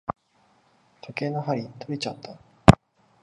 [1.01, 2.35] 時計の針とれちゃった。